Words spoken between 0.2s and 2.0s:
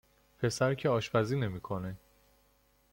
پسر که آشپزی نمیکنه